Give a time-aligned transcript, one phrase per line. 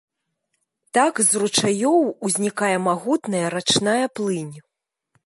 [0.97, 1.99] Так з ручаёў
[2.29, 4.53] узнікае магутная рачная плынь.